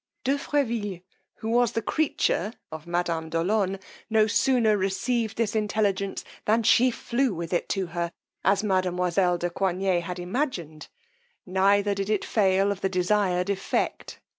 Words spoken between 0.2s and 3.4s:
De Freville, who was the creature of madame de